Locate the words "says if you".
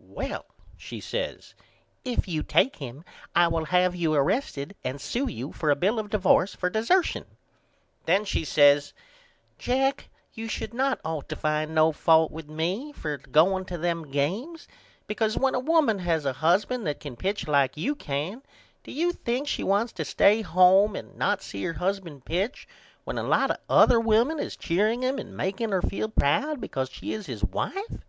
0.98-2.42